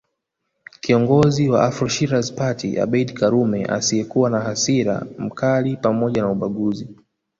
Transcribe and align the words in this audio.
Kiongozi 0.81 1.49
wa 1.49 1.63
Afro 1.63 1.87
Shirazi 1.87 2.33
Party 2.39 2.79
Abeid 2.83 3.09
karume 3.13 3.65
asiyekuwa 3.65 4.29
na 4.29 4.39
hasira 4.39 5.05
mkali 5.19 5.71
pzmoja 5.77 6.21
na 6.21 6.29
ubaguzi 6.31 6.87